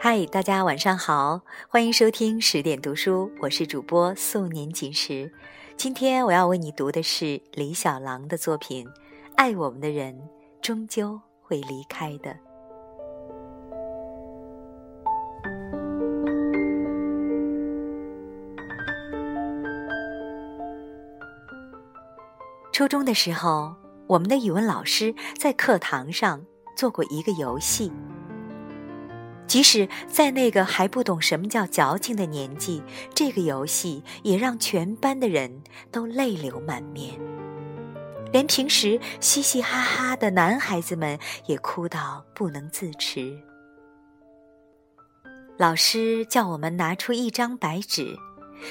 [0.00, 5.28] 嗨，大家晚上好，欢迎收听十点读书，我是主播素年锦时。
[5.76, 8.86] 今天我要为你读的是李小狼的作品
[9.34, 10.16] 《爱我们的人
[10.62, 12.30] 终究会离开的》。
[22.72, 23.74] 初中的时候，
[24.06, 26.46] 我们的语文老师在课堂上
[26.76, 27.90] 做过一个游戏。
[29.48, 32.82] 即使在那个还不懂什么叫矫情的年纪，
[33.14, 37.18] 这个游戏也让全班的人都泪流满面，
[38.30, 43.36] 连平时嘻嘻哈哈的男孩子们也哭到不能自持。
[45.56, 48.16] 老师叫我们拿出一张白纸，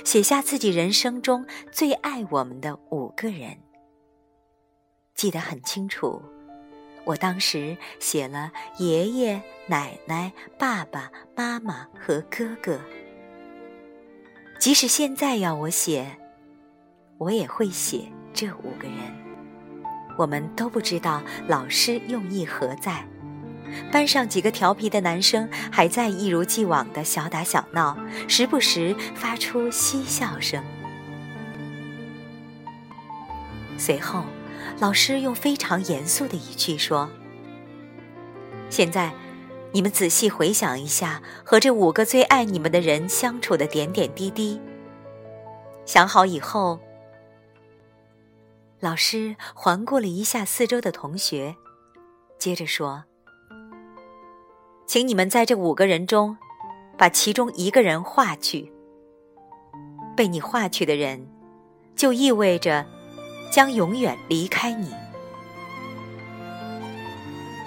[0.05, 3.57] 写下自己人生中最爱我们的五个人，
[5.15, 6.21] 记得很清楚。
[7.07, 12.77] 我当时写了爷爷、奶奶、爸爸妈妈和哥哥。
[14.59, 16.17] 即使现在要我写，
[17.17, 18.97] 我也会写这五个人。
[20.17, 23.05] 我们都不知道老师用意何在。
[23.89, 27.97] 班上几个调皮的男生还在一如既往的小打小闹，
[28.27, 30.61] 时不时发出嬉笑声。
[33.77, 34.25] 随后。
[34.79, 37.09] 老师用非常严肃的语气说
[38.69, 39.13] ：“现在，
[39.71, 44.61] 你们仔细回想一下和这五个最爱你们的人相处的点点滴滴。
[45.85, 46.79] 想好以后，
[48.79, 51.55] 老师环顾了一下四周的同学，
[52.37, 53.05] 接着说
[54.85, 56.37] ：‘请你们在这五个人中，
[56.97, 58.71] 把其中一个人划去。
[60.15, 61.27] 被你划去的人，
[61.95, 62.85] 就意味着……’”
[63.51, 64.93] 将永远离开你。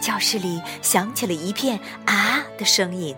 [0.01, 3.15] 教室里响起了一片“啊”的声音，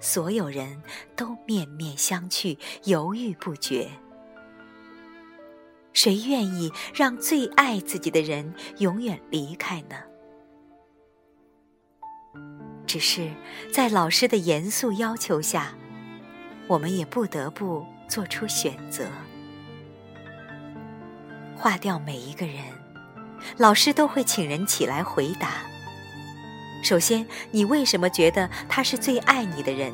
[0.00, 0.82] 所有人
[1.14, 3.88] 都面面相觑，犹豫不决。
[5.92, 9.96] 谁愿意让最爱自己的人永远离开呢？
[12.86, 13.30] 只是
[13.72, 15.74] 在老师的严肃要求下，
[16.68, 19.06] 我们也不得不做出选择。
[21.56, 22.62] 划掉每一个人，
[23.56, 25.62] 老师都会请人起来回答。
[26.82, 29.92] 首先，你为什么觉得他是最爱你的人？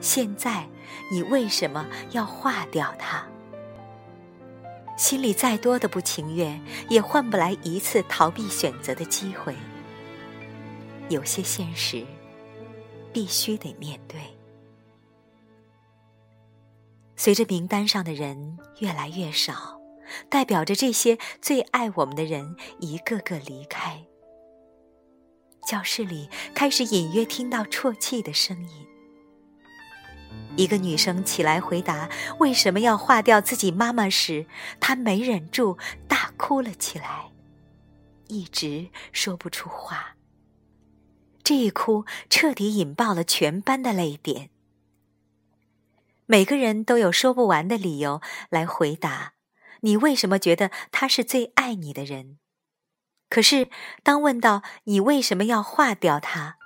[0.00, 0.68] 现在，
[1.10, 3.26] 你为什么要划掉他？
[4.96, 9.56] 心里再多的不情愿，也换不来一次逃避选择的机会。
[11.08, 12.04] 有些现实，
[13.12, 14.20] 必须得面对。
[17.16, 19.81] 随着名单上的人越来越少。
[20.28, 24.04] 代表着这些最爱我们的人一个个离开。
[25.66, 28.86] 教室里开始隐约听到啜泣的声音。
[30.56, 34.46] 一个女生起来回答为什么要划掉自己妈妈时，
[34.80, 35.78] 她没忍住
[36.08, 37.30] 大哭了起来，
[38.28, 40.16] 一直说不出话。
[41.44, 44.50] 这一哭彻底引爆了全班的泪点。
[46.26, 49.32] 每个人都有说不完的理由来回答。
[49.82, 52.38] 你为什么觉得他是最爱你的人？
[53.28, 53.70] 可是，
[54.02, 56.58] 当问到你为什么要划掉他，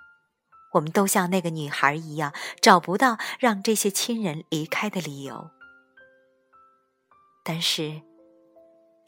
[0.75, 5.51] 我们都像那个女孩一样，找不到让这些亲人离开的理由。
[7.45, 8.03] 但是，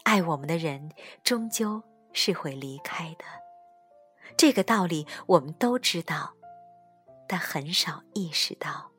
[0.03, 0.91] 爱我们的人
[1.23, 1.83] 终究
[2.13, 3.25] 是会离开的，
[4.37, 6.33] 这个道理我们都知道，
[7.27, 8.91] 但很少意识到。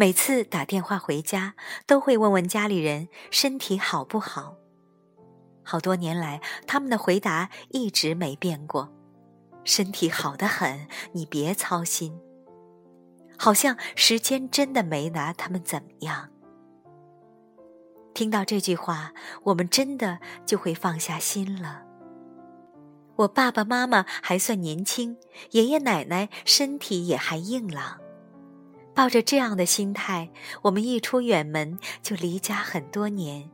[0.00, 1.54] 每次打电话回家，
[1.86, 4.56] 都会问问家里人身体好不好。
[5.62, 8.90] 好多年来，他们的回答一直没变过
[9.62, 12.18] ：“身体好得很，你别操心。”
[13.36, 16.30] 好像时间真的没拿他们怎么样。
[18.14, 19.12] 听到这句话，
[19.42, 21.82] 我们真的就会放下心了。
[23.16, 25.18] 我爸爸妈妈还算年轻，
[25.50, 28.00] 爷爷奶奶身体也还硬朗。
[29.00, 30.28] 抱着这样的心态，
[30.60, 33.50] 我们一出远门就离家很多年，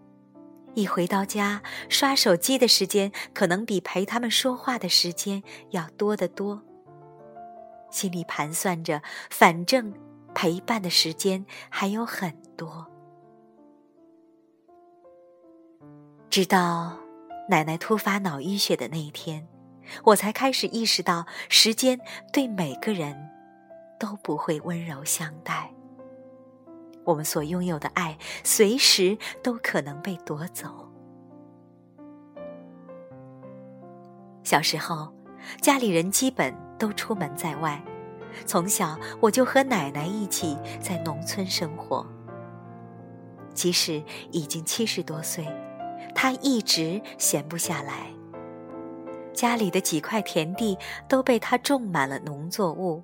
[0.75, 6.61] 一回到家，刷手机的时间可能比陪他们说话的时间要多得多。
[7.93, 9.01] 心里盘算着，
[9.31, 9.95] 反正
[10.35, 12.85] 陪伴的时间还有很多。
[16.29, 16.99] 直到
[17.49, 19.47] 奶奶突发脑淤血的那一天，
[20.07, 22.01] 我才开始意识到，时间
[22.33, 23.36] 对每个人。
[23.99, 25.73] 都不会温柔相待。
[27.05, 30.89] 我们所拥有的爱，随时都可能被夺走。
[34.43, 35.13] 小时候，
[35.61, 37.83] 家里人基本都出门在外，
[38.45, 42.07] 从小我就和奶奶一起在农村生活。
[43.55, 44.03] 即使
[44.33, 45.47] 已经七十多岁，
[46.15, 48.07] 她一直闲不下来。
[49.33, 50.77] 家里的几块田地
[51.09, 53.03] 都被她种满了农作物，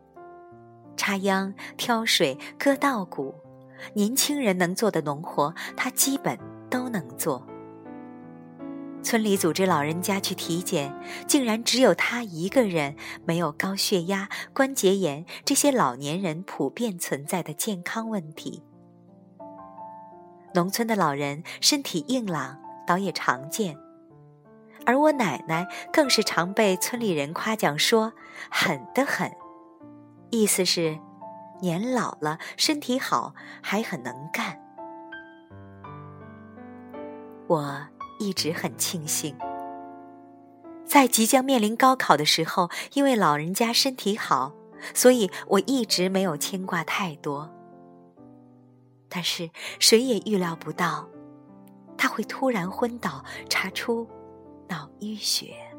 [0.97, 3.35] 插秧、挑水、割稻谷，
[3.95, 6.39] 年轻人能做的农活，他基本
[6.71, 7.47] 都能做。
[9.03, 10.95] 村里组织老人家去体检，
[11.27, 12.95] 竟然只有他一个人
[13.25, 18.63] 没有高血压、关节炎这些老年人普遍存在的健康问题。
[20.55, 23.77] 农村的老人身体硬朗，倒也常见，
[24.87, 28.13] 而我奶奶更是常被村里人夸奖说
[28.51, 29.29] 狠得很，
[30.33, 30.99] 意思是
[31.61, 34.61] 年老了身体好，还很能干。
[37.47, 37.87] 我。
[38.19, 39.37] 一直很庆幸，
[40.85, 44.53] 在即将面临高考的时候，因为老人家身体好，
[44.95, 47.51] 所以我一直没有牵挂太多。
[49.09, 49.51] 但是
[49.81, 51.09] 谁也预料不到，
[51.99, 54.09] 他会突然昏倒，查出
[54.69, 55.72] 脑淤血。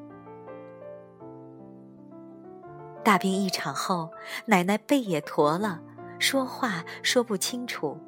[3.04, 4.10] 大病一场后，
[4.46, 5.82] 奶奶背也驼了，
[6.20, 8.00] 说话说不清楚，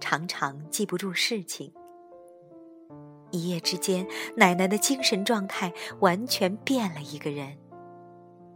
[0.00, 1.72] 常常记不住事情。
[3.30, 4.06] 一夜之间，
[4.36, 7.56] 奶奶的精神状态完全变了一个人，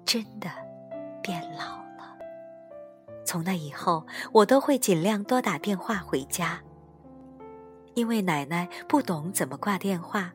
[0.04, 0.50] 真的
[1.22, 2.16] 变老了。
[3.24, 6.60] 从那以后，我都会尽量多打电话回家，
[7.94, 10.32] 因为奶奶不懂怎么挂电话，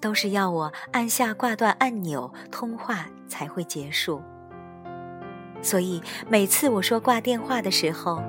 [0.00, 4.22] 都是要我按下挂断按钮，通话才会结束。
[5.64, 8.22] 所以每次我说挂电话的时候，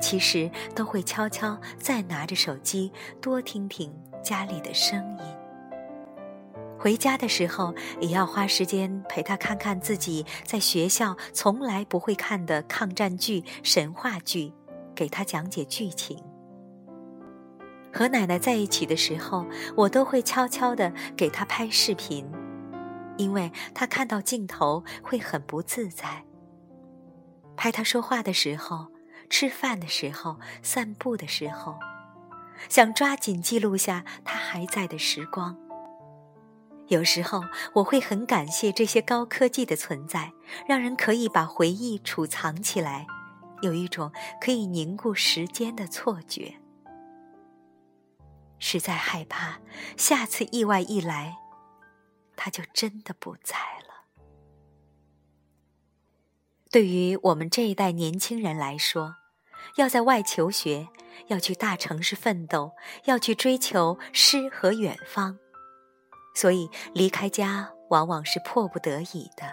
[0.00, 2.90] 其实都会悄悄再拿着手机
[3.20, 3.92] 多听听。
[4.22, 5.24] 家里的声音。
[6.76, 14.52] 回家的时候，也要花时间陪他看看自己在学校从来不会看的抗战剧、神话剧，
[14.96, 16.20] 给他讲解剧情。
[17.92, 19.46] 和奶奶在一起的时候，
[19.76, 22.28] 我都会悄悄的给他拍视频，
[23.16, 26.24] 因为他看到镜头会很不自在。
[27.56, 28.92] 拍他说话的时候，
[29.30, 31.78] 吃饭的时候，散步的时候。
[32.68, 35.56] 想抓紧记录下他还在的时光。
[36.88, 37.44] 有时候
[37.74, 40.32] 我会很感谢这些高科技的存在，
[40.66, 43.06] 让人可以把回忆储藏起来，
[43.60, 46.54] 有一种可以凝固时间的错觉。
[48.58, 49.60] 实在害怕
[49.96, 51.36] 下次意外一来，
[52.36, 53.56] 他就真的不在
[56.76, 59.16] 对于我们这一代年轻人来说，
[59.76, 60.88] 要在外求学。
[61.28, 62.72] 要去大城市奋斗，
[63.06, 65.38] 要去追求诗和远方，
[66.34, 69.46] 所以离开家往往是迫不得已的。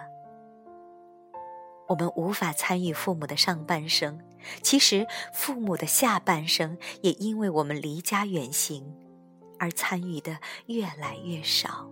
[1.88, 4.20] 我们无法参与父母的上半生，
[4.60, 8.94] 其实父母的下半生也因为我们离家远行，
[9.58, 11.88] 而参与的越来越少。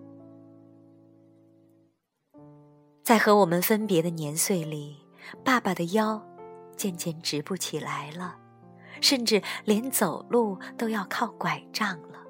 [3.02, 5.01] 在和我们分别的年岁里，
[5.44, 6.24] 爸爸的腰
[6.76, 8.38] 渐渐直不起来了。
[9.00, 12.20] 甚至连走路都要靠拐杖了。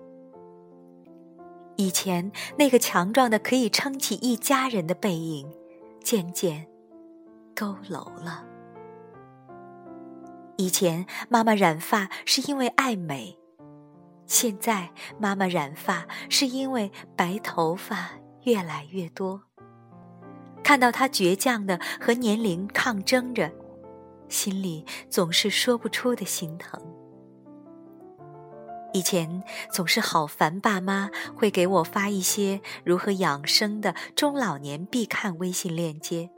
[1.77, 5.53] 以前那个强壮的可以撑起一家人的背影，
[6.03, 6.67] 渐渐
[7.55, 8.47] 佝偻了。
[10.57, 13.37] 以前妈妈染发是因为爱美，
[14.27, 18.13] 现在妈妈染发是因为白头发
[18.45, 19.43] 越来越多。
[20.73, 23.53] 看到他倔强的和年龄抗争着。
[24.31, 26.81] 心里总是说不出的心疼。
[28.95, 36.31] 以前总是好烦，爸妈会给我发一些如何养生的中老年必看微信链接。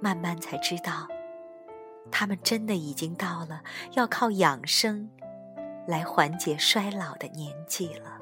[0.00, 1.08] 慢慢才知道，
[2.12, 3.64] 他们真的已经到了
[3.94, 5.10] 要靠养生
[5.88, 8.20] 来缓解衰老的年纪了。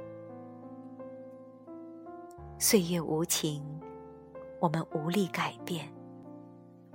[2.58, 3.62] 岁月无情，
[4.60, 5.90] 我们无力改变。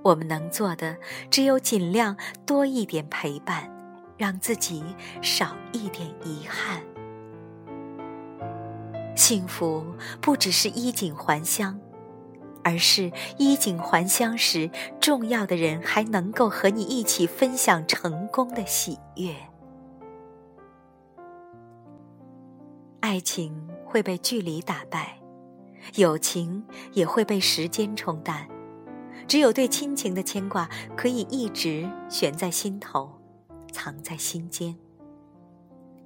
[0.04, 0.98] 我们能做的
[1.32, 3.70] 只有尽量多一点陪伴，
[4.18, 4.84] 让自己
[5.22, 6.82] 少一点遗憾。
[9.16, 9.84] 幸福
[10.22, 11.80] 不只是衣锦还乡，
[12.64, 14.70] 而是衣锦还乡时，
[15.00, 19.34] 重要的人还能够和你一起分享成功的喜悦。
[23.00, 25.18] 爱情会被距离打败，
[25.94, 28.48] 友情也会被时间冲淡。
[29.28, 33.12] 只有对亲情的牵挂，可以一直悬在心头，
[33.72, 34.78] 藏在心间。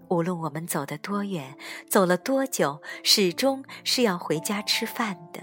[0.07, 1.57] 无论我们走得多远，
[1.87, 5.41] 走了多久，始终是要回家吃饭的。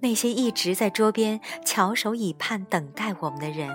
[0.00, 3.68] 那些一直在桌边翘首以盼等待我们的人，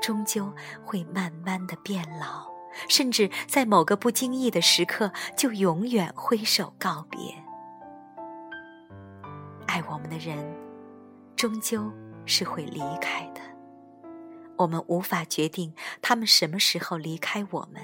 [0.00, 0.52] 终究
[0.84, 2.50] 会慢慢的变老，
[2.88, 7.20] 甚至在某个不经意的时刻就永远挥手告别。
[9.72, 10.36] 爱我们的人，
[11.34, 11.90] 终究
[12.26, 13.40] 是会离开的。
[14.58, 17.82] 我们无法决定他们什么时候离开我们，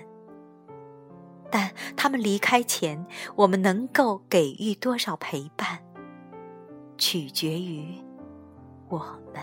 [1.51, 5.79] 但他们离开前，我们能够给予多少陪伴？
[6.99, 7.97] 取决于
[8.91, 8.99] 我
[9.33, 9.43] 们。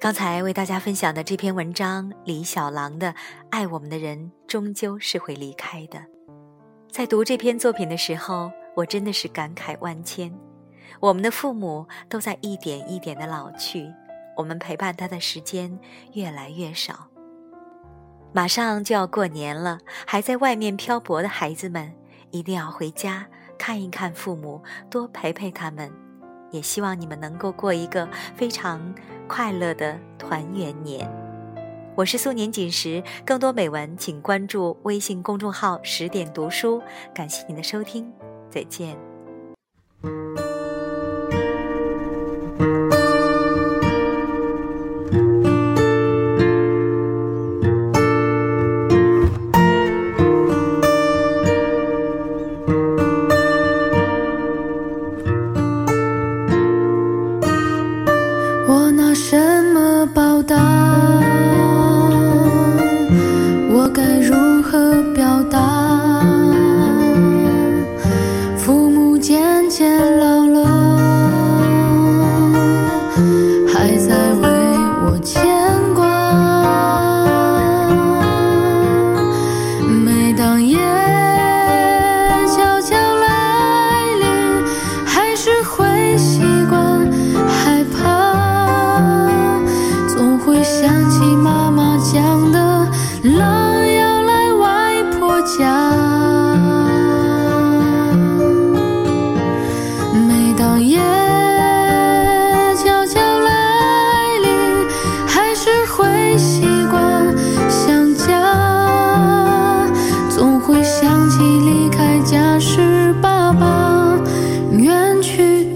[0.00, 3.08] 刚才为大家分享的这篇文章，李小狼的
[3.50, 5.98] 《爱我们的人终究是会离开的》。
[6.90, 10.32] 在读这篇作品的时候，我真的是感慨万千。
[11.00, 13.92] 我们的父母都在一点一点的老去，
[14.38, 15.78] 我们陪伴他的时间
[16.14, 17.08] 越来越少。
[18.32, 21.92] 马上就要过年了，还在外面漂泊的孩子们，
[22.30, 23.28] 一定要回家
[23.58, 25.92] 看一看父母，多陪陪他们。
[26.50, 28.94] 也希望你们能够过一个非常
[29.26, 31.10] 快乐的团圆年。
[31.96, 36.80] 我是素年锦时，更多美文请关注微信公众号“十点读书”。
[37.12, 38.10] 感谢您的收听，
[38.48, 39.09] 再见。
[58.72, 59.36] 我拿什
[59.74, 61.59] 么报答？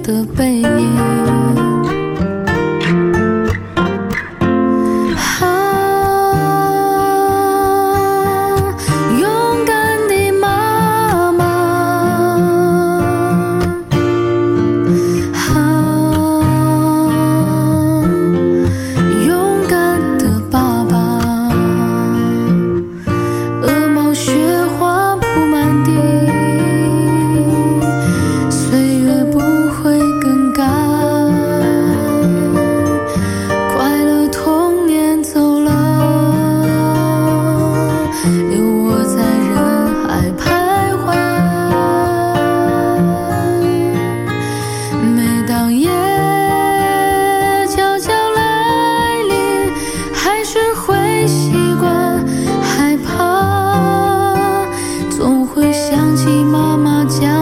[0.04, 1.23] 的背影。
[55.34, 57.33] 总会想起妈妈讲